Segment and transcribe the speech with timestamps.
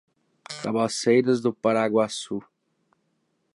[0.63, 2.41] Cabaceiras do Paraguaçu